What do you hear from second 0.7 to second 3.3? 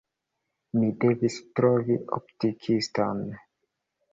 Mi devis trovi optikiston.